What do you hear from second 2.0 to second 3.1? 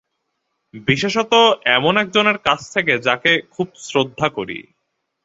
একজনের কাছ থেকে,